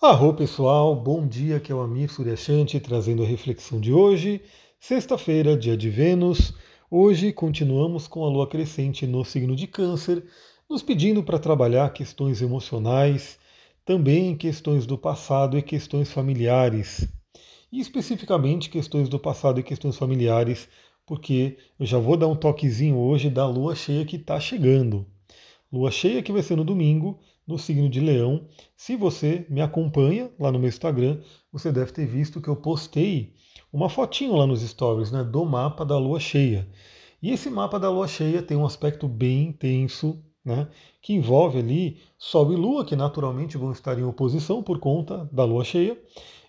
[0.00, 4.40] Arro pessoal, bom dia, que é o Amir Suryashanti trazendo a reflexão de hoje,
[4.78, 6.54] sexta-feira, dia de Vênus.
[6.88, 10.24] Hoje continuamos com a lua crescente no signo de Câncer,
[10.70, 13.40] nos pedindo para trabalhar questões emocionais,
[13.84, 17.08] também questões do passado e questões familiares.
[17.72, 20.68] E especificamente questões do passado e questões familiares,
[21.04, 25.04] porque eu já vou dar um toquezinho hoje da lua cheia que está chegando.
[25.72, 27.18] Lua cheia que vai ser no domingo,
[27.48, 28.46] no signo de Leão.
[28.76, 31.18] Se você me acompanha lá no meu Instagram,
[31.50, 33.32] você deve ter visto que eu postei
[33.72, 36.68] uma fotinho lá nos stories né, do mapa da lua cheia.
[37.22, 40.68] E esse mapa da lua cheia tem um aspecto bem intenso, né,
[41.02, 45.44] que envolve ali Sol e Lua, que naturalmente vão estar em oposição por conta da
[45.44, 45.98] lua cheia,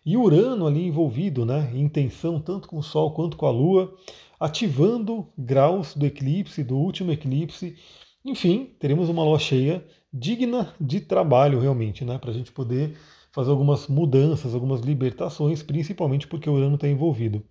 [0.05, 3.93] e Urano ali envolvido, né, em tensão tanto com o Sol quanto com a Lua,
[4.39, 7.75] ativando graus do eclipse, do último eclipse.
[8.23, 12.17] Enfim, teremos uma lua cheia digna de trabalho realmente, né?
[12.17, 12.97] Para a gente poder
[13.31, 17.43] fazer algumas mudanças, algumas libertações, principalmente porque o Urano está envolvido.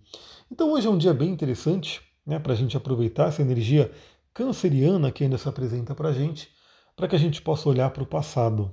[0.51, 2.39] Então hoje é um dia bem interessante, né?
[2.39, 3.91] Para a gente aproveitar essa energia
[4.33, 6.49] canceriana que ainda se apresenta para a gente,
[6.95, 8.71] para que a gente possa olhar para o passado,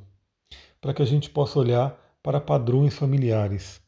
[0.80, 3.80] para que a gente possa olhar para padrões familiares.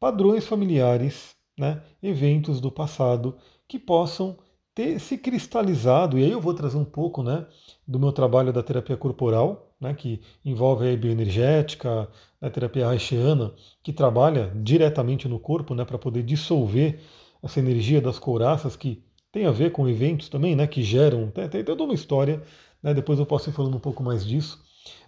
[0.00, 1.82] Padrões familiares, né?
[2.02, 3.36] eventos do passado
[3.68, 4.38] que possam
[4.76, 7.46] ter se cristalizado, e aí eu vou trazer um pouco né,
[7.88, 12.06] do meu trabalho da terapia corporal, né, que envolve a bioenergética,
[12.42, 17.00] a terapia haitiana, que trabalha diretamente no corpo né, para poder dissolver
[17.42, 19.02] essa energia das couraças, que
[19.32, 22.42] tem a ver com eventos também, né, que geram, tem, tem toda uma história,
[22.82, 24.62] né, depois eu posso ir falando um pouco mais disso,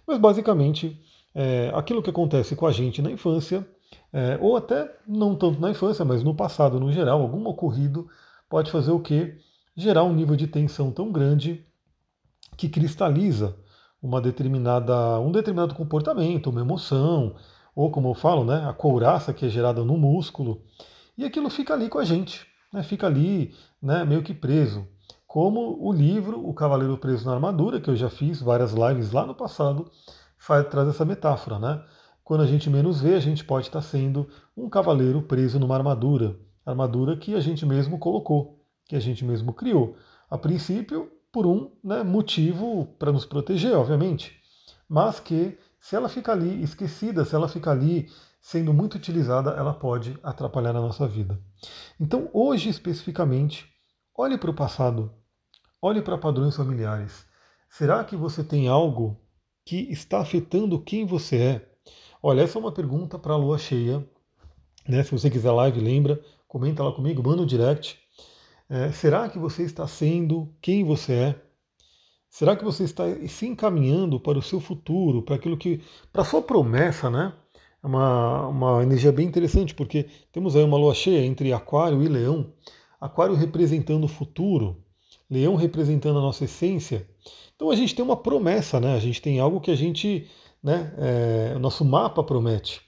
[0.07, 0.99] mas basicamente
[1.35, 3.63] é, aquilo que acontece com a gente na infância,
[4.11, 8.09] é, ou até não tanto na infância, mas no passado no geral, algum ocorrido
[8.49, 9.37] pode fazer o quê?
[9.75, 11.65] Gerar um nível de tensão tão grande
[12.57, 13.55] que cristaliza
[14.01, 17.35] uma determinada, um determinado comportamento, uma emoção,
[17.75, 20.61] ou como eu falo, né, a couraça que é gerada no músculo,
[21.17, 24.87] e aquilo fica ali com a gente, né, fica ali né, meio que preso.
[25.27, 29.25] Como o livro O Cavaleiro Preso na Armadura, que eu já fiz várias lives lá
[29.27, 29.89] no passado,
[30.39, 31.59] faz, traz essa metáfora.
[31.59, 31.83] Né?
[32.23, 34.27] Quando a gente menos vê, a gente pode estar sendo
[34.57, 38.58] um cavaleiro preso numa armadura, armadura que a gente mesmo colocou
[38.89, 39.95] que a gente mesmo criou.
[40.27, 44.35] A princípio, por um né, motivo para nos proteger, obviamente,
[44.89, 48.09] mas que se ela fica ali esquecida, se ela fica ali
[48.41, 51.39] sendo muito utilizada, ela pode atrapalhar a nossa vida.
[51.99, 53.69] Então, hoje especificamente,
[54.17, 55.13] olhe para o passado,
[55.79, 57.27] olhe para padrões familiares.
[57.69, 59.21] Será que você tem algo
[59.63, 61.69] que está afetando quem você é?
[62.23, 64.03] Olha, essa é uma pergunta para a lua cheia.
[64.87, 65.03] Né?
[65.03, 67.98] Se você quiser live, lembra, comenta lá comigo, manda um direct.
[68.69, 71.41] É, será que você está sendo quem você é?
[72.29, 75.81] Será que você está se encaminhando para o seu futuro, para aquilo que.
[76.13, 77.33] para a sua promessa, né?
[77.81, 82.07] É uma, uma energia bem interessante, porque temos aí uma lua cheia entre Aquário e
[82.07, 82.53] Leão.
[83.01, 84.83] Aquário representando o futuro,
[85.29, 87.07] Leão representando a nossa essência.
[87.55, 88.95] Então a gente tem uma promessa, né?
[88.95, 90.29] A gente tem algo que a gente.
[90.61, 92.81] Né, é, o nosso mapa promete.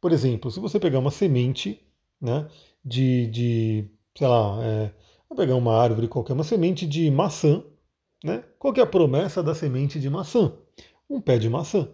[0.00, 1.78] Por exemplo, se você pegar uma semente
[2.20, 2.48] né,
[2.82, 4.90] de, de sei lá, é,
[5.28, 7.62] Vou pegar uma árvore qualquer, uma semente de maçã,
[8.24, 8.42] né?
[8.58, 10.52] Qual é a promessa da semente de maçã?
[11.08, 11.88] Um pé de maçã,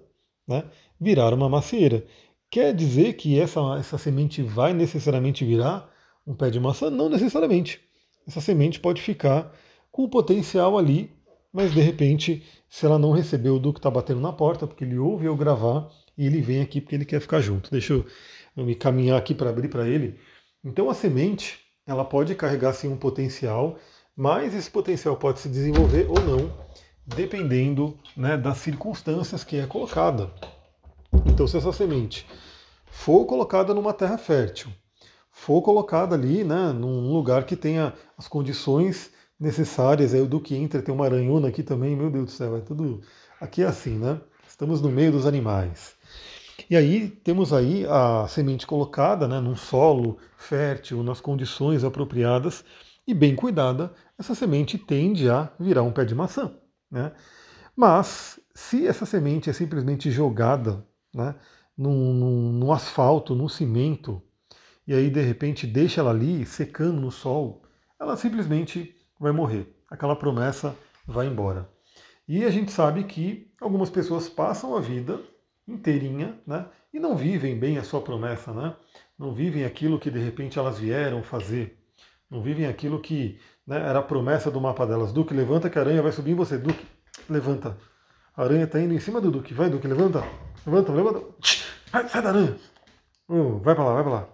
[0.47, 0.65] né?
[1.01, 2.07] Virar uma macieira.
[2.51, 5.93] Quer dizer que essa, essa semente vai necessariamente virar
[6.27, 6.89] um pé de maçã?
[6.91, 7.81] Não necessariamente.
[8.27, 9.53] Essa semente pode ficar
[9.91, 11.11] com o potencial ali,
[11.53, 14.99] mas de repente, se ela não recebeu o que está batendo na porta, porque ele
[14.99, 17.71] ouve eu gravar e ele vem aqui porque ele quer ficar junto.
[17.71, 18.07] Deixa eu,
[18.57, 20.19] eu me caminhar aqui para abrir para ele.
[20.65, 23.77] Então a semente, ela pode carregar sim um potencial,
[24.17, 26.53] mas esse potencial pode se desenvolver ou não,
[27.05, 30.31] dependendo né, das circunstâncias que é colocada.
[31.27, 32.27] Então, se essa semente
[32.87, 34.71] for colocada numa terra fértil,
[35.31, 40.81] for colocada ali né, num lugar que tenha as condições necessárias, aí do que entra,
[40.81, 43.03] tem uma aranhona aqui também, meu Deus do céu, é tudo.
[43.41, 44.21] Aqui é assim, né?
[44.49, 45.94] Estamos no meio dos animais.
[46.69, 52.65] E aí temos aí a semente colocada né, num solo fértil, nas condições apropriadas
[53.07, 56.55] e bem cuidada, essa semente tende a virar um pé de maçã.
[56.91, 57.13] Né?
[57.77, 61.35] Mas se essa semente é simplesmente jogada né,
[61.77, 64.23] num, num, num asfalto, num cimento,
[64.87, 67.63] e aí de repente deixa ela ali secando no sol,
[68.01, 69.75] ela simplesmente vai morrer.
[69.91, 70.75] Aquela promessa
[71.07, 71.69] vai embora.
[72.27, 75.21] E a gente sabe que algumas pessoas passam a vida
[75.67, 76.67] inteirinha, né?
[76.93, 78.75] E não vivem bem a sua promessa, né?
[79.19, 81.79] Não vivem aquilo que de repente elas vieram fazer.
[82.31, 85.13] Não vivem aquilo que né, era a promessa do mapa delas.
[85.13, 86.59] Duque, levanta que a aranha vai subir em você.
[86.59, 86.85] Duque,
[87.29, 87.77] levanta.
[88.37, 89.55] A aranha está indo em cima do Duque.
[89.55, 90.25] Vai, Duque, levanta.
[90.67, 91.23] Levanta, levanta.
[91.91, 92.57] Sai, sai da aranha!
[93.63, 94.29] Vai pra lá, vai pra lá.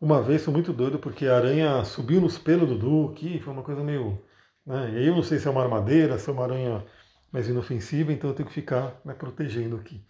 [0.00, 3.62] Uma vez foi muito doido porque a aranha subiu nos pelos do Duque, foi uma
[3.62, 4.20] coisa meio.
[4.66, 4.90] Né?
[4.92, 6.84] E aí eu não sei se é uma armadeira, se é uma aranha
[7.32, 10.04] mais inofensiva, então eu tenho que ficar né, protegendo aqui.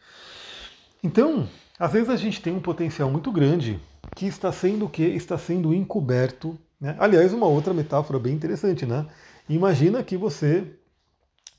[1.02, 1.48] Então,
[1.78, 3.80] às vezes a gente tem um potencial muito grande
[4.16, 5.02] que está sendo o que?
[5.02, 6.58] Está sendo encoberto.
[6.80, 6.96] Né?
[6.98, 9.06] Aliás, uma outra metáfora bem interessante, né?
[9.48, 10.76] Imagina que você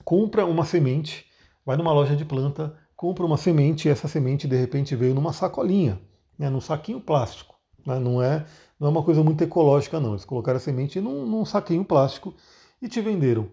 [0.03, 1.25] compra uma semente,
[1.65, 5.33] vai numa loja de planta, compra uma semente e essa semente de repente veio numa
[5.33, 5.99] sacolinha,
[6.37, 7.55] né, num saquinho plástico.
[7.85, 8.45] Né, não, é,
[8.79, 10.11] não é uma coisa muito ecológica, não.
[10.11, 12.33] Eles colocaram a semente num, num saquinho plástico
[12.81, 13.49] e te venderam.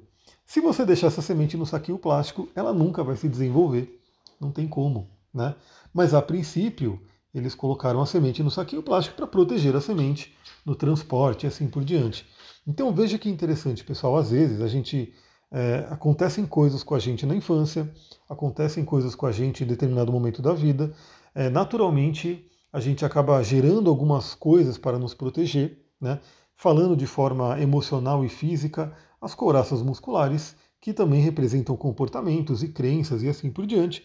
[0.50, 4.02] Se você deixar essa semente no saquinho plástico, ela nunca vai se desenvolver.
[4.40, 5.08] Não tem como.
[5.32, 5.54] Né?
[5.94, 7.00] Mas a princípio,
[7.32, 10.36] eles colocaram a semente no saquinho plástico para proteger a semente
[10.66, 12.26] no transporte e assim por diante.
[12.66, 14.16] Então veja que interessante, pessoal.
[14.16, 15.14] Às vezes a gente
[15.52, 17.88] é, acontecem coisas com a gente na infância,
[18.28, 20.92] acontecem coisas com a gente em determinado momento da vida.
[21.32, 26.18] É, naturalmente, a gente acaba gerando algumas coisas para nos proteger, né?
[26.56, 33.22] falando de forma emocional e física, as couraças musculares, que também representam comportamentos e crenças
[33.22, 34.04] e assim por diante.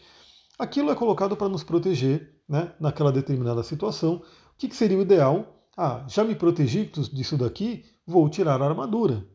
[0.59, 4.15] Aquilo é colocado para nos proteger né, naquela determinada situação.
[4.15, 5.47] O que, que seria o ideal?
[5.77, 9.25] Ah, já me protegi disso daqui, vou tirar a armadura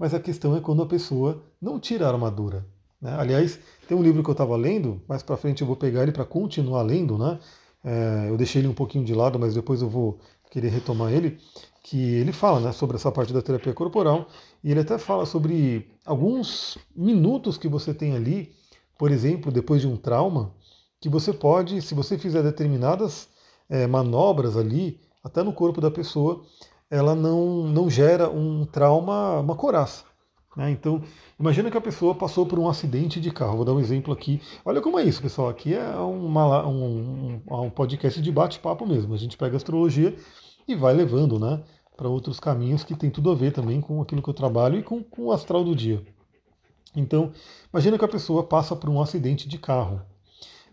[0.00, 2.66] mas a questão é quando a pessoa não tira a armadura.
[2.98, 3.14] Né?
[3.18, 6.10] Aliás, tem um livro que eu estava lendo, mais para frente eu vou pegar ele
[6.10, 7.38] para continuar lendo, né?
[7.84, 10.18] É, eu deixei ele um pouquinho de lado, mas depois eu vou
[10.50, 11.38] querer retomar ele,
[11.82, 14.26] que ele fala né, sobre essa parte da terapia corporal,
[14.62, 18.52] e ele até fala sobre alguns minutos que você tem ali,
[18.98, 20.54] por exemplo, depois de um trauma,
[21.00, 23.28] que você pode, se você fizer determinadas
[23.68, 26.42] é, manobras ali, até no corpo da pessoa,
[26.90, 30.04] ela não, não gera um trauma, uma coraça.
[30.56, 30.70] Né?
[30.70, 31.02] Então,
[31.38, 33.56] imagina que a pessoa passou por um acidente de carro.
[33.56, 34.42] Vou dar um exemplo aqui.
[34.64, 35.48] Olha como é isso, pessoal.
[35.48, 39.14] Aqui é uma, um, um podcast de bate-papo mesmo.
[39.14, 40.14] A gente pega astrologia
[40.72, 41.62] e vai levando né,
[41.96, 44.82] para outros caminhos que tem tudo a ver também com aquilo que eu trabalho e
[44.82, 46.02] com, com o astral do dia.
[46.94, 47.32] Então,
[47.72, 50.02] imagina que a pessoa passa por um acidente de carro.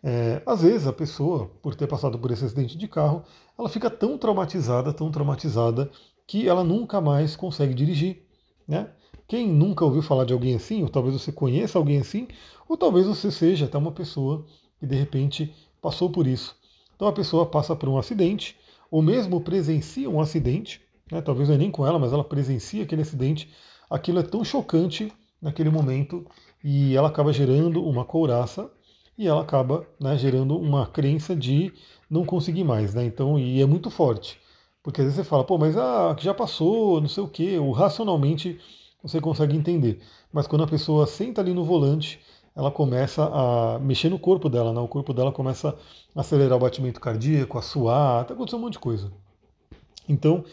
[0.03, 3.23] É, às vezes a pessoa, por ter passado por esse acidente de carro,
[3.57, 5.91] ela fica tão traumatizada, tão traumatizada,
[6.25, 8.23] que ela nunca mais consegue dirigir.
[8.67, 8.89] Né?
[9.27, 12.27] Quem nunca ouviu falar de alguém assim, ou talvez você conheça alguém assim,
[12.67, 14.45] ou talvez você seja até uma pessoa
[14.79, 16.55] que de repente passou por isso.
[16.95, 18.57] Então a pessoa passa por um acidente,
[18.89, 20.81] ou mesmo presencia um acidente,
[21.11, 21.21] né?
[21.21, 23.49] talvez não é nem com ela, mas ela presencia aquele acidente,
[23.89, 25.11] aquilo é tão chocante
[25.41, 26.25] naquele momento
[26.63, 28.71] e ela acaba gerando uma couraça
[29.17, 31.73] e ela acaba né, gerando uma crença de
[32.09, 33.03] não conseguir mais, né?
[33.03, 34.39] Então, e é muito forte.
[34.83, 37.71] Porque às vezes você fala, pô, mas ah, já passou, não sei o quê, ou
[37.71, 38.59] racionalmente
[39.01, 39.99] você consegue entender.
[40.31, 42.19] Mas quando a pessoa senta ali no volante,
[42.57, 44.79] ela começa a mexer no corpo dela, né?
[44.79, 45.77] O corpo dela começa
[46.15, 49.11] a acelerar o batimento cardíaco, a suar, até acontecer um monte de coisa.
[50.09, 50.43] Então,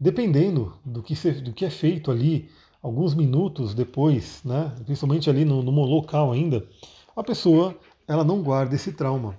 [0.00, 2.50] dependendo do que, se, do que é feito ali,
[2.82, 6.66] alguns minutos depois, né, principalmente ali no, no local ainda,
[7.14, 7.78] a pessoa
[8.08, 9.38] ela não guarda esse trauma.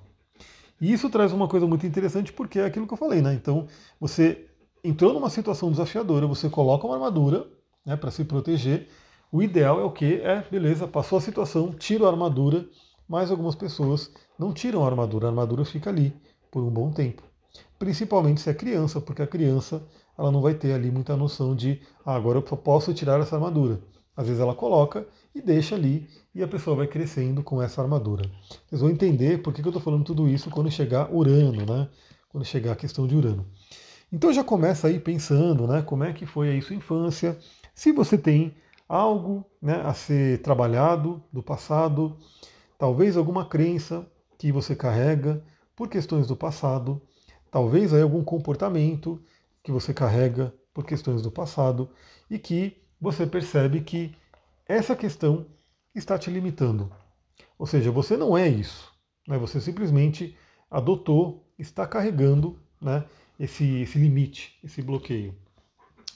[0.80, 3.34] E isso traz uma coisa muito interessante porque é aquilo que eu falei, né?
[3.34, 3.68] Então,
[4.00, 4.46] você
[4.82, 7.46] entrou numa situação desafiadora, você coloca uma armadura
[7.86, 8.88] né, para se proteger.
[9.36, 10.22] O ideal é o que?
[10.22, 12.66] É, beleza, passou a situação, tira a armadura,
[13.06, 14.10] mas algumas pessoas
[14.40, 16.16] não tiram a armadura, a armadura fica ali
[16.50, 17.21] por um bom tempo.
[17.78, 19.83] Principalmente se é criança, porque a criança
[20.18, 23.81] ela não vai ter ali muita noção de ah, agora eu posso tirar essa armadura.
[24.16, 25.06] Às vezes ela coloca
[25.36, 28.31] e deixa ali e a pessoa vai crescendo com essa armadura.
[28.69, 31.90] Vocês vão entender por que eu estou falando tudo isso quando chegar Urano, né?
[32.30, 33.45] Quando chegar a questão de Urano.
[34.14, 35.81] Então já começa aí pensando, né?
[35.81, 37.38] Como é que foi aí sua infância?
[37.74, 38.56] Se você tem
[38.87, 42.18] algo né, a ser trabalhado do passado,
[42.77, 45.44] talvez alguma crença que você carrega
[45.75, 47.01] por questões do passado,
[47.51, 49.21] talvez aí algum comportamento
[49.63, 51.89] que você carrega por questões do passado
[52.30, 54.13] e que você percebe que
[54.68, 55.45] essa questão
[55.94, 56.92] está te limitando.
[57.57, 58.92] Ou seja, você não é isso.
[59.27, 59.37] Né?
[59.37, 60.37] Você simplesmente
[60.69, 63.06] adotou, está carregando né,
[63.39, 65.33] esse, esse limite, esse bloqueio.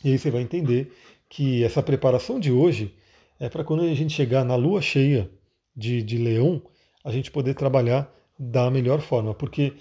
[0.03, 0.93] E aí você vai entender
[1.29, 2.95] que essa preparação de hoje
[3.39, 5.29] é para quando a gente chegar na lua cheia
[5.75, 6.61] de, de leão,
[7.03, 9.33] a gente poder trabalhar da melhor forma.
[9.33, 9.73] Porque,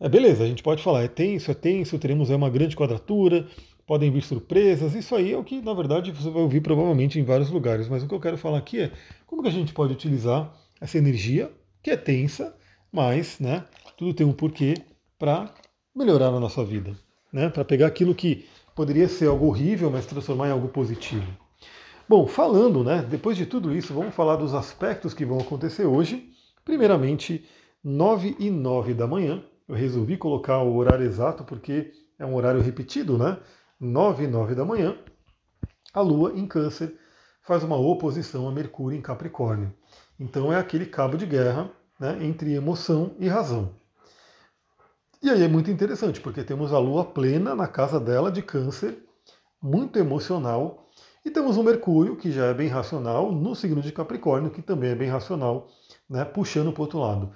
[0.00, 3.46] é beleza, a gente pode falar, é tenso, é tenso, teremos uma grande quadratura,
[3.86, 4.94] podem vir surpresas.
[4.94, 7.88] Isso aí é o que, na verdade, você vai ouvir provavelmente em vários lugares.
[7.88, 8.92] Mas o que eu quero falar aqui é
[9.26, 11.50] como que a gente pode utilizar essa energia,
[11.82, 12.54] que é tensa,
[12.92, 13.64] mas né,
[13.96, 14.74] tudo tem um porquê
[15.18, 15.54] para
[15.94, 16.94] melhorar a nossa vida.
[17.32, 18.46] Né, para pegar aquilo que
[18.76, 21.26] poderia ser algo horrível, mas transformar em algo positivo.
[22.06, 26.30] Bom, falando, né, depois de tudo isso, vamos falar dos aspectos que vão acontecer hoje.
[26.64, 27.44] Primeiramente,
[27.82, 29.42] 9 e 9 da manhã.
[29.66, 33.38] Eu resolvi colocar o horário exato porque é um horário repetido, né?
[33.80, 34.96] 9 e 9 da manhã.
[35.92, 36.94] A Lua em Câncer
[37.42, 39.72] faz uma oposição a Mercúrio em Capricórnio.
[40.20, 43.74] Então é aquele cabo de guerra né, entre emoção e razão.
[45.26, 48.96] E aí é muito interessante, porque temos a Lua plena na casa dela de Câncer,
[49.60, 50.86] muito emocional,
[51.24, 54.90] e temos o Mercúrio, que já é bem racional, no signo de Capricórnio, que também
[54.90, 55.66] é bem racional,
[56.08, 57.32] né, puxando para o outro lado.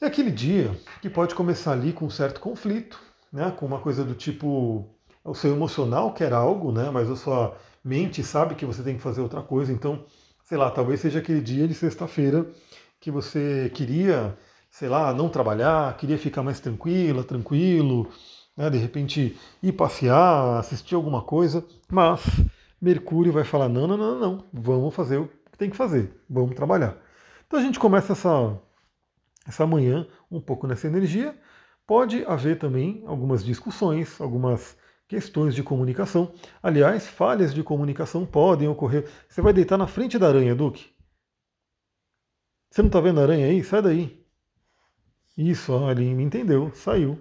[0.00, 3.00] É aquele dia que pode começar ali com um certo conflito,
[3.32, 4.88] né, com uma coisa do tipo,
[5.24, 9.02] o seu emocional quer algo, né, mas a sua mente sabe que você tem que
[9.02, 10.04] fazer outra coisa, então,
[10.44, 12.46] sei lá, talvez seja aquele dia de sexta-feira
[13.00, 14.38] que você queria,
[14.72, 18.10] sei lá, não trabalhar, queria ficar mais tranquila, tranquilo,
[18.56, 22.22] né, de repente ir passear, assistir alguma coisa, mas
[22.80, 26.56] Mercúrio vai falar: não, não, não, não, vamos fazer o que tem que fazer, vamos
[26.56, 26.96] trabalhar.
[27.46, 28.58] Então a gente começa essa,
[29.46, 31.38] essa manhã um pouco nessa energia.
[31.86, 34.76] Pode haver também algumas discussões, algumas
[35.06, 36.32] questões de comunicação.
[36.62, 39.06] Aliás, falhas de comunicação podem ocorrer.
[39.28, 40.90] Você vai deitar na frente da aranha, Duque?
[42.70, 43.62] Você não está vendo a aranha aí?
[43.62, 44.21] Sai daí.
[45.36, 47.18] Isso, ele me entendeu, saiu.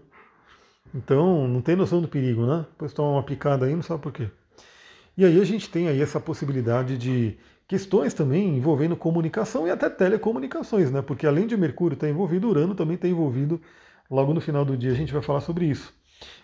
[0.94, 2.65] Então, não tem noção do perigo, né?
[2.72, 4.30] Depois toma uma picada aí, não sabe por quê.
[5.18, 7.38] E aí a gente tem aí essa possibilidade de
[7.68, 11.01] questões também envolvendo comunicação e até telecomunicações, né?
[11.01, 13.62] Porque além de Mercúrio estar envolvido, Urano também está envolvido.
[14.10, 15.94] Logo no final do dia a gente vai falar sobre isso.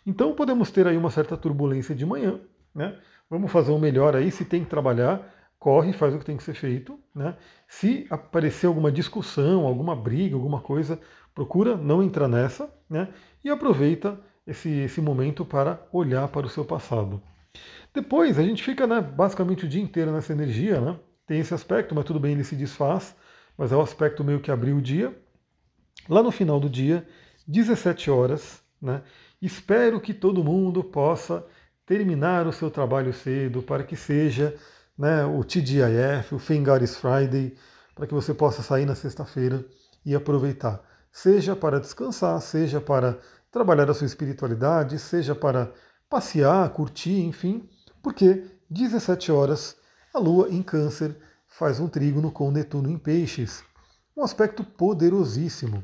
[0.06, 2.40] Então podemos ter aí uma certa turbulência de manhã,
[2.74, 2.98] né?
[3.30, 5.22] Vamos fazer o melhor aí, se tem que trabalhar,
[5.60, 6.98] corre, faz o que tem que ser feito.
[7.14, 7.36] Né?
[7.68, 11.00] Se aparecer alguma discussão, alguma briga, alguma coisa,
[11.38, 13.10] procura não entrar nessa né?
[13.44, 17.22] e aproveita esse, esse momento para olhar para o seu passado.
[17.94, 21.00] Depois a gente fica né, basicamente o dia inteiro nessa energia, né?
[21.28, 23.16] tem esse aspecto, mas tudo bem, ele se desfaz,
[23.56, 25.16] mas é o aspecto meio que abriu o dia.
[26.10, 27.08] Lá no final do dia,
[27.48, 29.04] 17 horas, né?
[29.40, 31.46] espero que todo mundo possa
[31.86, 34.56] terminar o seu trabalho cedo para que seja
[34.98, 37.56] né, o TGIF, o Fengaris Friday,
[37.94, 39.64] para que você possa sair na sexta-feira
[40.04, 40.97] e aproveitar.
[41.20, 43.18] Seja para descansar, seja para
[43.52, 45.74] trabalhar a sua espiritualidade, seja para
[46.08, 47.68] passear, curtir, enfim,
[48.04, 49.76] porque 17 horas
[50.14, 53.64] a Lua em Câncer faz um trígono com Netuno em Peixes,
[54.16, 55.84] um aspecto poderosíssimo.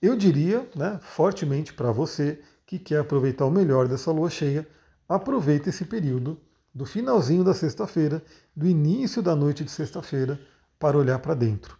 [0.00, 4.66] Eu diria, né, fortemente para você que quer aproveitar o melhor dessa lua cheia,
[5.06, 6.40] aproveite esse período
[6.74, 8.24] do finalzinho da sexta-feira,
[8.56, 10.40] do início da noite de sexta-feira,
[10.78, 11.76] para olhar para dentro.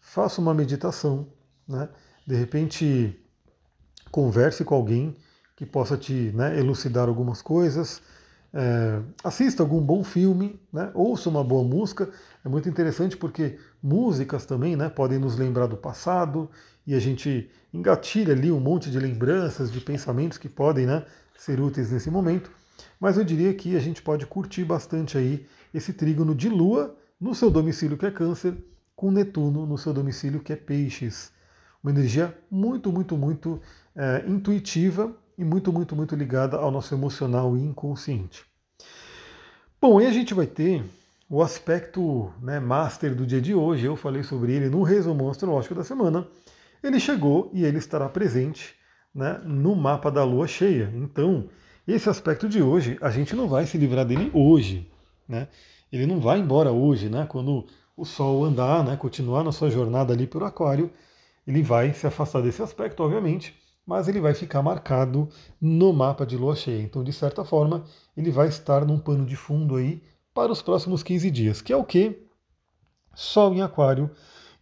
[0.00, 1.32] Faça uma meditação,
[1.68, 1.88] né?
[2.26, 3.20] de repente
[4.10, 5.16] converse com alguém
[5.56, 8.00] que possa te né, elucidar algumas coisas,
[8.52, 12.08] é, assista algum bom filme, né, ouça uma boa música.
[12.44, 16.48] É muito interessante porque músicas também né, podem nos lembrar do passado
[16.86, 21.04] e a gente engatilha ali um monte de lembranças, de pensamentos que podem né,
[21.36, 22.50] ser úteis nesse momento.
[23.00, 27.34] Mas eu diria que a gente pode curtir bastante aí esse trígono de Lua no
[27.34, 28.54] seu domicílio que é Câncer,
[28.94, 31.33] com Netuno no seu domicílio que é Peixes.
[31.84, 33.60] Uma energia muito, muito, muito
[33.94, 38.42] é, intuitiva e muito, muito, muito ligada ao nosso emocional e inconsciente.
[39.78, 40.82] Bom, aí a gente vai ter
[41.28, 43.84] o aspecto né, master do dia de hoje.
[43.84, 46.26] Eu falei sobre ele no resumo astrológico da semana.
[46.82, 48.74] Ele chegou e ele estará presente
[49.14, 50.90] né, no mapa da lua cheia.
[50.94, 51.50] Então,
[51.86, 54.90] esse aspecto de hoje, a gente não vai se livrar dele hoje,
[55.28, 55.48] né?
[55.92, 57.26] Ele não vai embora hoje, né?
[57.28, 60.90] Quando o Sol andar, né, continuar na sua jornada ali pelo Aquário,
[61.46, 63.54] ele vai se afastar desse aspecto, obviamente,
[63.86, 65.28] mas ele vai ficar marcado
[65.60, 66.82] no mapa de lua cheia.
[66.82, 67.84] Então, de certa forma,
[68.16, 71.76] ele vai estar num pano de fundo aí para os próximos 15 dias, que é
[71.76, 72.26] o que?
[73.14, 74.10] Sol em Aquário,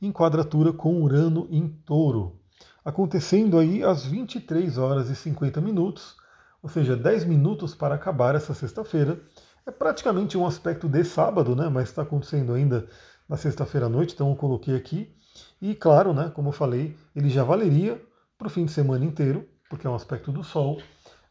[0.00, 2.40] em quadratura com Urano em Touro,
[2.84, 6.16] acontecendo aí às 23 horas e 50 minutos
[6.62, 9.20] ou seja, 10 minutos para acabar essa sexta-feira.
[9.66, 11.68] É praticamente um aspecto de sábado, né?
[11.68, 12.88] mas está acontecendo ainda
[13.28, 15.12] na sexta-feira à noite, então eu coloquei aqui.
[15.60, 18.00] E claro, né, como eu falei, ele já valeria
[18.36, 20.80] para o fim de semana inteiro, porque é um aspecto do Sol,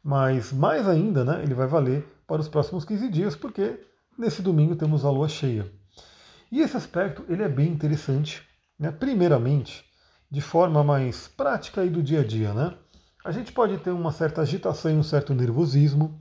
[0.03, 3.79] mas mais ainda, né, ele vai valer para os próximos 15 dias, porque
[4.17, 5.71] nesse domingo temos a lua cheia.
[6.51, 8.41] E esse aspecto ele é bem interessante,
[8.79, 9.85] né, primeiramente,
[10.29, 12.53] de forma mais prática e do dia a dia.
[12.53, 12.73] Né?
[13.23, 16.19] a gente pode ter uma certa agitação e um certo nervosismo.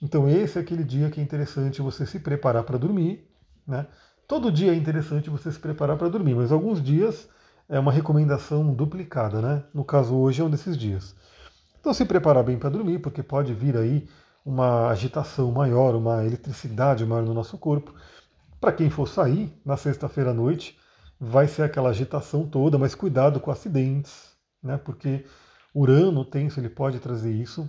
[0.00, 3.28] Então esse é aquele dia que é interessante você se preparar para dormir.
[3.66, 3.86] Né?
[4.30, 7.28] Todo dia é interessante você se preparar para dormir, mas alguns dias
[7.68, 9.42] é uma recomendação duplicada.
[9.42, 9.64] Né?
[9.74, 11.16] No caso hoje é um desses dias.
[11.80, 14.08] Então se preparar bem para dormir, porque pode vir aí
[14.46, 17.92] uma agitação maior, uma eletricidade maior no nosso corpo.
[18.60, 20.78] Para quem for sair na sexta-feira à noite,
[21.18, 24.30] vai ser aquela agitação toda, mas cuidado com acidentes,
[24.62, 24.76] né?
[24.76, 25.26] Porque
[25.74, 27.68] Urano tenso ele pode trazer isso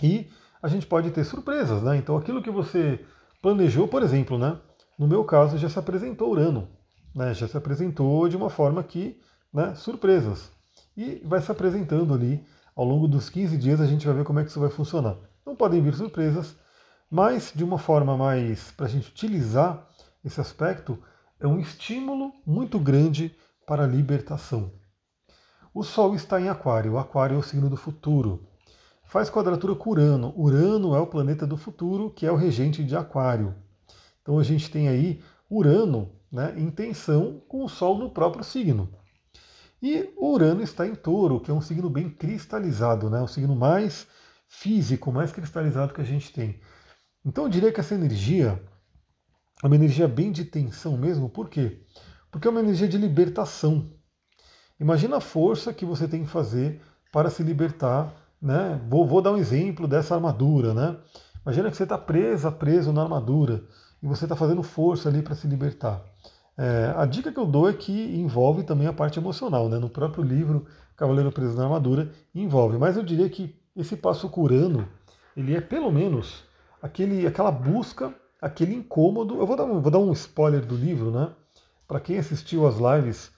[0.00, 0.30] e
[0.62, 1.96] a gente pode ter surpresas, né?
[1.96, 3.04] Então aquilo que você
[3.42, 4.56] planejou, por exemplo, né?
[4.98, 6.68] No meu caso já se apresentou Urano,
[7.14, 7.34] né?
[7.34, 9.20] Já se apresentou de uma forma que,
[9.52, 9.74] né?
[9.74, 10.50] Surpresas
[10.96, 14.40] e vai se apresentando ali ao longo dos 15 dias a gente vai ver como
[14.40, 15.16] é que isso vai funcionar.
[15.44, 16.56] Não podem vir surpresas,
[17.10, 19.86] mas de uma forma mais para a gente utilizar
[20.24, 20.98] esse aspecto
[21.38, 23.34] é um estímulo muito grande
[23.66, 24.72] para a libertação.
[25.72, 28.46] O Sol está em Aquário, Aquário é o signo do futuro.
[29.04, 30.32] Faz quadratura com Urano.
[30.36, 33.54] Urano é o planeta do futuro, que é o regente de Aquário.
[34.24, 38.88] Então a gente tem aí Urano né, em tensão com o Sol no próprio signo.
[39.82, 44.06] E Urano está em Touro, que é um signo bem cristalizado, né, o signo mais
[44.48, 46.58] físico, mais cristalizado que a gente tem.
[47.22, 48.62] Então eu diria que essa energia
[49.62, 51.82] é uma energia bem de tensão mesmo, por quê?
[52.30, 53.92] Porque é uma energia de libertação.
[54.80, 56.80] Imagina a força que você tem que fazer
[57.12, 58.80] para se libertar, né?
[58.88, 60.96] Vou, vou dar um exemplo dessa armadura, né?
[61.44, 63.64] Imagina que você está presa, preso na armadura
[64.04, 66.04] e você está fazendo força ali para se libertar.
[66.58, 69.78] É, a dica que eu dou é que envolve também a parte emocional, né?
[69.78, 74.86] No próprio livro Cavaleiro Preso na Armadura envolve, mas eu diria que esse passo curando,
[75.34, 76.44] ele é pelo menos
[76.82, 79.38] aquele, aquela busca aquele incômodo.
[79.38, 81.30] Eu vou dar um, vou dar um spoiler do livro, né?
[81.88, 83.32] Para quem assistiu as lives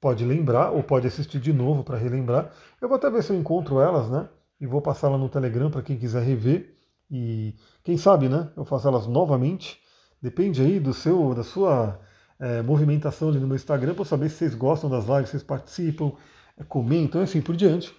[0.00, 2.52] pode lembrar ou pode assistir de novo para relembrar.
[2.80, 4.28] Eu vou até ver se eu encontro elas, né?
[4.60, 6.72] E vou passar lá no Telegram para quem quiser rever.
[7.10, 8.48] E quem sabe, né?
[8.56, 9.82] Eu faço elas novamente.
[10.24, 12.00] Depende aí do seu, da sua
[12.40, 16.12] é, movimentação ali no meu Instagram para saber se vocês gostam das lives, vocês participam,
[16.56, 17.94] é, comentam e assim por diante.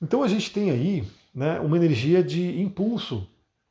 [0.00, 3.28] Então a gente tem aí né, uma energia de impulso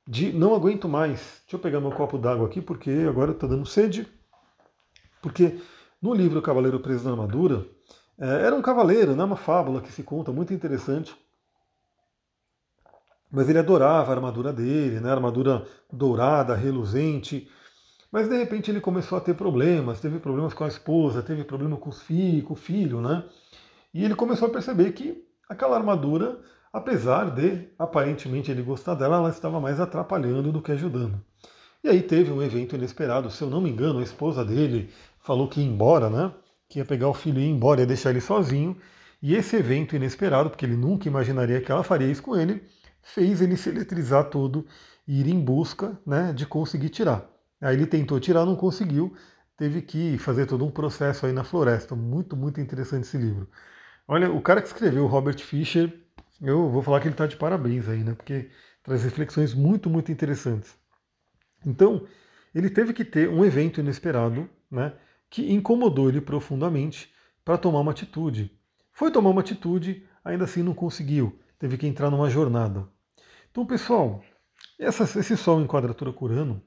[0.08, 1.42] de não aguento mais.
[1.42, 4.08] Deixa eu pegar meu copo d'água aqui, porque agora está dando sede.
[5.20, 5.60] Porque
[6.00, 7.66] no livro Cavaleiro Preso na Armadura,
[8.20, 11.16] é, era um cavaleiro, né, uma fábula que se conta, muito interessante.
[13.32, 17.50] Mas ele adorava a armadura dele, né, a armadura dourada, reluzente.
[18.14, 21.76] Mas de repente ele começou a ter problemas, teve problemas com a esposa, teve problema
[21.76, 23.26] com, os filhos, com o filho, né?
[23.94, 26.40] E ele começou a perceber que aquela armadura
[26.74, 31.24] apesar de aparentemente ele gostar dela, ela estava mais atrapalhando do que ajudando.
[31.84, 35.48] E aí teve um evento inesperado, se eu não me engano, a esposa dele falou
[35.48, 36.34] que ia embora, né?
[36.68, 38.76] Que ia pegar o filho e ir embora, ia deixar ele sozinho.
[39.22, 42.64] E esse evento inesperado, porque ele nunca imaginaria que ela faria isso com ele,
[43.02, 44.66] fez ele se eletrizar todo
[45.08, 47.30] e ir em busca né, de conseguir tirar.
[47.64, 49.16] Aí ele tentou tirar, não conseguiu,
[49.56, 51.96] teve que fazer todo um processo aí na floresta.
[51.96, 53.48] Muito, muito interessante esse livro.
[54.06, 55.98] Olha, o cara que escreveu, Robert Fisher,
[56.42, 58.14] eu vou falar que ele está de parabéns aí, né?
[58.14, 58.50] Porque
[58.84, 60.78] traz reflexões muito, muito interessantes.
[61.66, 62.06] Então,
[62.54, 64.94] ele teve que ter um evento inesperado, né?
[65.30, 67.14] Que incomodou ele profundamente
[67.46, 68.52] para tomar uma atitude.
[68.92, 71.40] Foi tomar uma atitude, ainda assim não conseguiu.
[71.58, 72.90] Teve que entrar numa jornada.
[73.50, 74.22] Então, pessoal,
[74.78, 76.62] essa, esse Sol em quadratura curano,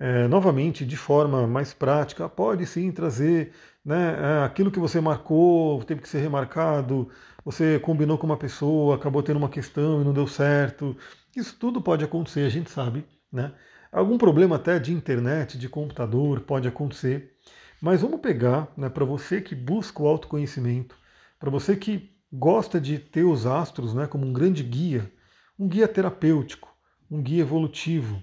[0.00, 3.52] é, novamente, de forma mais prática, pode sim trazer
[3.84, 7.10] né, é, aquilo que você marcou, teve que ser remarcado,
[7.44, 10.96] você combinou com uma pessoa, acabou tendo uma questão e não deu certo.
[11.36, 13.04] Isso tudo pode acontecer, a gente sabe.
[13.30, 13.52] Né?
[13.92, 17.34] Algum problema até de internet, de computador, pode acontecer.
[17.78, 20.96] Mas vamos pegar, né, para você que busca o autoconhecimento,
[21.38, 25.12] para você que gosta de ter os astros né, como um grande guia,
[25.58, 26.74] um guia terapêutico,
[27.10, 28.22] um guia evolutivo,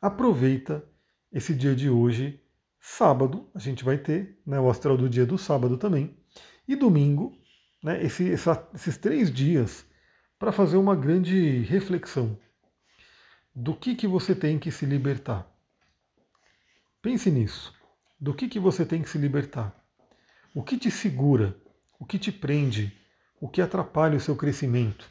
[0.00, 0.82] aproveita
[1.32, 2.40] esse dia de hoje,
[2.80, 6.16] sábado, a gente vai ter né, o astral do dia do sábado também,
[6.66, 7.36] e domingo,
[7.82, 9.84] né, esse, essa, esses três dias,
[10.38, 12.38] para fazer uma grande reflexão
[13.54, 15.46] do que, que você tem que se libertar.
[17.02, 17.74] Pense nisso.
[18.18, 19.74] Do que, que você tem que se libertar?
[20.54, 21.56] O que te segura?
[21.98, 22.92] O que te prende?
[23.40, 25.08] O que atrapalha o seu crescimento?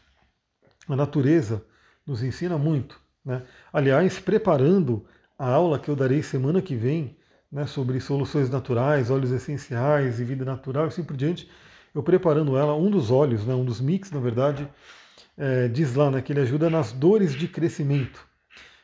[0.87, 1.65] A natureza
[2.05, 2.99] nos ensina muito.
[3.23, 3.45] Né?
[3.71, 5.05] Aliás, preparando
[5.39, 7.15] a aula que eu darei semana que vem
[7.49, 11.49] né, sobre soluções naturais, óleos essenciais e vida natural e assim por diante,
[11.95, 14.67] eu preparando ela, um dos óleos, né, um dos mix, na verdade,
[15.37, 18.27] é, diz lá né, que ele ajuda nas dores de crescimento.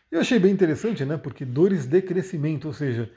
[0.10, 3.12] Eu achei bem interessante, né, porque dores de crescimento, ou seja,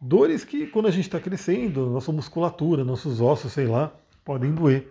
[0.00, 3.92] dores que quando a gente está crescendo, nossa musculatura, nossos ossos, sei lá,
[4.24, 4.88] podem doer.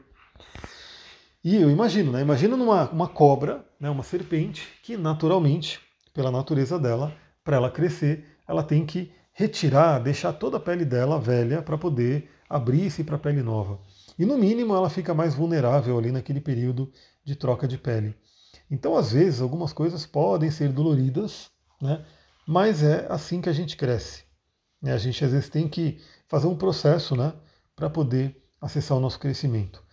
[1.42, 5.80] E eu imagino, né, imagina numa, uma cobra, né, uma serpente, que naturalmente,
[6.14, 11.20] pela natureza dela, para ela crescer, ela tem que retirar, deixar toda a pele dela
[11.20, 13.80] velha para poder abrir-se para a pele nova.
[14.18, 16.92] E no mínimo ela fica mais vulnerável ali naquele período
[17.24, 18.16] de troca de pele.
[18.70, 21.50] Então, às vezes, algumas coisas podem ser doloridas,
[21.82, 22.04] né?
[22.48, 24.24] mas é assim que a gente cresce.
[24.84, 27.34] A gente às vezes tem que fazer um processo né?
[27.76, 29.84] para poder acessar o nosso crescimento.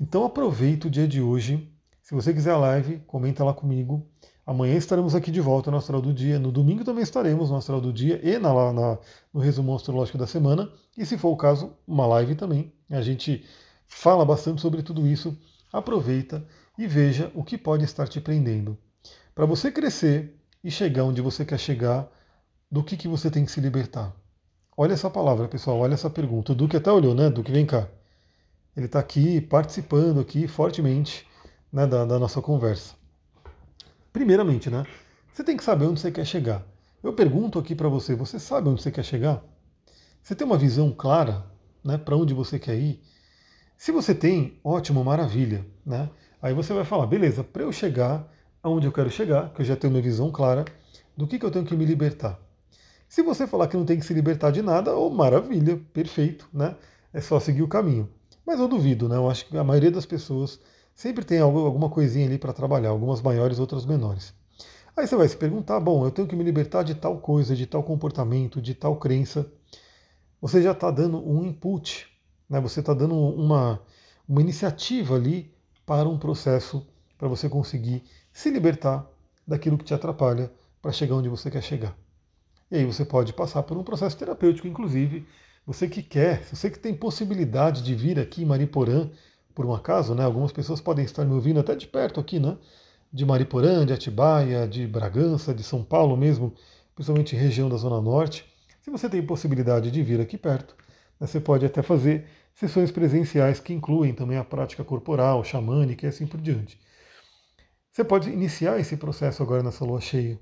[0.00, 1.72] Então aproveita o dia de hoje.
[2.02, 4.06] Se você quiser a live, comenta lá comigo.
[4.48, 6.38] Amanhã estaremos aqui de volta no Astral do Dia.
[6.38, 8.98] No domingo também estaremos no Astral do Dia e na, na,
[9.30, 10.72] no resumo astrológico da semana.
[10.96, 12.72] E se for o caso, uma live também.
[12.88, 13.44] A gente
[13.86, 15.38] fala bastante sobre tudo isso.
[15.70, 16.42] Aproveita
[16.78, 18.78] e veja o que pode estar te prendendo.
[19.34, 22.10] Para você crescer e chegar onde você quer chegar,
[22.70, 24.16] do que, que você tem que se libertar?
[24.74, 26.52] Olha essa palavra, pessoal, olha essa pergunta.
[26.52, 27.28] O Duque até olhou, né?
[27.28, 27.86] Duque, vem cá.
[28.74, 31.26] Ele está aqui participando aqui fortemente
[31.70, 32.97] né, da, da nossa conversa.
[34.18, 34.84] Primeiramente, né?
[35.32, 36.66] Você tem que saber onde você quer chegar.
[37.04, 39.44] Eu pergunto aqui para você, você sabe onde você quer chegar?
[40.20, 41.46] Você tem uma visão clara,
[41.84, 43.00] né, para onde você quer ir?
[43.76, 46.10] Se você tem, ótimo, maravilha, né?
[46.42, 48.28] Aí você vai falar, beleza, para eu chegar
[48.60, 50.64] aonde eu quero chegar, que eu já tenho uma visão clara
[51.16, 52.40] do que, que eu tenho que me libertar.
[53.08, 56.74] Se você falar que não tem que se libertar de nada, oh, maravilha, perfeito, né?
[57.12, 58.10] É só seguir o caminho.
[58.44, 59.14] Mas eu duvido, né?
[59.14, 60.58] Eu acho que a maioria das pessoas
[60.98, 64.34] Sempre tem alguma coisinha ali para trabalhar, algumas maiores, outras menores.
[64.96, 67.68] Aí você vai se perguntar: bom, eu tenho que me libertar de tal coisa, de
[67.68, 69.46] tal comportamento, de tal crença.
[70.40, 72.08] Você já está dando um input,
[72.50, 72.60] né?
[72.60, 73.80] você está dando uma,
[74.28, 75.54] uma iniciativa ali
[75.86, 76.84] para um processo
[77.16, 79.08] para você conseguir se libertar
[79.46, 80.50] daquilo que te atrapalha
[80.82, 81.96] para chegar onde você quer chegar.
[82.72, 85.24] E aí você pode passar por um processo terapêutico, inclusive.
[85.64, 89.08] Você que quer, você que tem possibilidade de vir aqui em Mariporã
[89.58, 90.22] por um acaso, né?
[90.22, 92.56] Algumas pessoas podem estar me ouvindo até de perto aqui, né?
[93.12, 96.54] De Mariporã, de Atibaia, de Bragança, de São Paulo mesmo,
[96.94, 98.46] principalmente região da Zona Norte.
[98.80, 100.76] Se você tem possibilidade de vir aqui perto,
[101.18, 106.08] né, você pode até fazer sessões presenciais que incluem também a prática corporal, xamânica e
[106.08, 106.80] assim por diante.
[107.90, 110.38] Você pode iniciar esse processo agora nessa lua cheia,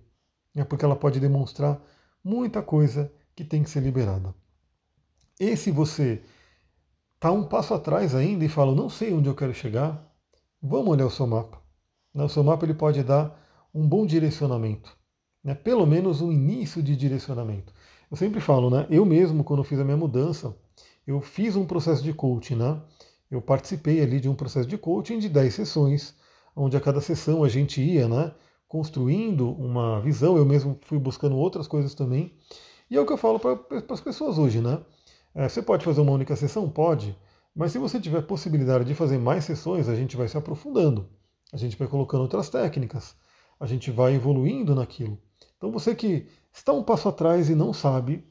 [0.55, 1.81] né, porque ela pode demonstrar
[2.23, 4.35] muita coisa que tem que ser liberada.
[5.41, 6.21] E se você
[7.17, 10.07] está um passo atrás ainda e fala, não sei onde eu quero chegar,
[10.63, 11.61] vamos olhar o seu mapa.
[12.15, 13.39] Né, o seu mapa ele pode dar
[13.75, 14.97] um bom direcionamento,
[15.43, 15.55] né?
[15.55, 17.73] pelo menos um início de direcionamento.
[18.11, 18.87] Eu sempre falo, né?
[18.91, 20.57] eu mesmo, quando fiz a minha mudança,
[21.07, 22.81] eu fiz um processo de coaching, né?
[23.31, 26.15] eu participei ali de um processo de coaching de 10 sessões,
[26.55, 28.33] onde a cada sessão a gente ia né,
[28.69, 32.35] construindo uma visão, eu mesmo fui buscando outras coisas também,
[32.91, 33.59] e é o que eu falo para
[33.91, 34.81] as pessoas hoje, né?
[35.37, 36.67] É, você pode fazer uma única sessão?
[36.67, 37.15] Pode.
[37.55, 41.11] Mas se você tiver possibilidade de fazer mais sessões, a gente vai se aprofundando.
[41.53, 43.15] A gente vai colocando outras técnicas.
[43.61, 45.19] A gente vai evoluindo naquilo.
[45.59, 48.25] Então você que está um passo atrás e não sabe,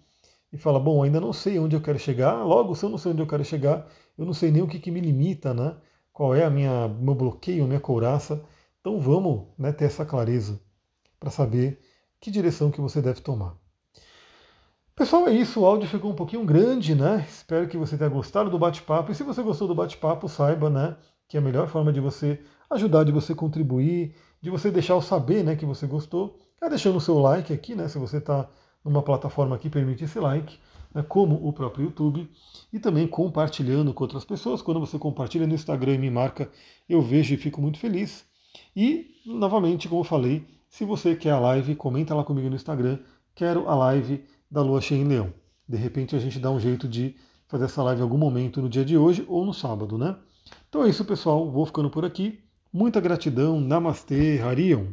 [0.51, 3.11] e fala, bom, ainda não sei onde eu quero chegar, logo se eu não sei
[3.11, 3.87] onde eu quero chegar,
[4.17, 5.75] eu não sei nem o que, que me limita, né?
[6.11, 8.43] Qual é a minha meu bloqueio, minha couraça.
[8.81, 10.59] Então vamos né, ter essa clareza
[11.19, 11.79] para saber
[12.19, 13.55] que direção que você deve tomar.
[14.95, 15.59] Pessoal, é isso.
[15.59, 17.25] O áudio ficou um pouquinho grande, né?
[17.27, 19.11] Espero que você tenha gostado do bate-papo.
[19.11, 20.95] E se você gostou do bate-papo, saiba, né,
[21.27, 25.43] que a melhor forma de você ajudar, de você contribuir, de você deixar eu saber,
[25.43, 27.89] né, que você gostou, é deixando o seu like aqui, né?
[27.89, 28.47] Se você está
[28.85, 30.57] numa plataforma que permite esse like,
[30.93, 32.31] né, como o próprio YouTube,
[32.71, 34.61] e também compartilhando com outras pessoas.
[34.61, 36.49] Quando você compartilha no Instagram e me marca,
[36.87, 38.25] eu vejo e fico muito feliz.
[38.73, 42.99] E, novamente, como eu falei, se você quer a live, comenta lá comigo no Instagram.
[43.35, 45.33] Quero a live da lua cheia em leão.
[45.67, 47.15] De repente a gente dá um jeito de
[47.47, 50.15] fazer essa live em algum momento no dia de hoje ou no sábado, né?
[50.69, 51.49] Então é isso, pessoal.
[51.49, 52.39] Vou ficando por aqui.
[52.71, 53.59] Muita gratidão.
[53.59, 54.87] Namastê, Harion.